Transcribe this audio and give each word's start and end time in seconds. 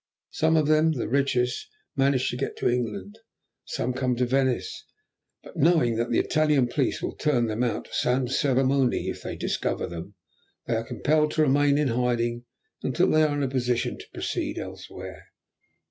Some 0.31 0.57
of 0.57 0.65
them, 0.65 0.93
the 0.93 1.07
richest, 1.07 1.67
manage 1.95 2.31
to 2.31 2.35
get 2.35 2.57
to 2.57 2.67
England, 2.67 3.19
some 3.65 3.93
come 3.93 4.15
to 4.15 4.25
Venice, 4.25 4.83
but 5.43 5.55
knowing 5.55 5.95
that 5.97 6.09
the 6.09 6.17
Italian 6.17 6.65
police 6.67 7.03
will 7.03 7.15
turn 7.15 7.45
them 7.45 7.63
out 7.63 7.87
sans 7.91 8.31
cérémonie 8.31 9.11
if 9.11 9.21
they 9.21 9.35
discover 9.35 9.85
them, 9.85 10.15
they 10.65 10.75
are 10.75 10.83
compelled 10.87 11.29
to 11.33 11.43
remain 11.43 11.77
in 11.77 11.89
hiding 11.89 12.45
until 12.81 13.11
they 13.11 13.21
are 13.21 13.35
in 13.35 13.43
a 13.43 13.47
position 13.47 13.99
to 13.99 14.05
proceed 14.11 14.57
elsewhere." 14.57 15.27